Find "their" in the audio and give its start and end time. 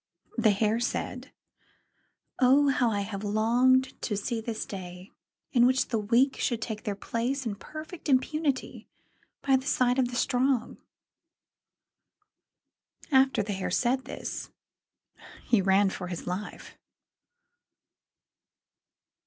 6.85-6.95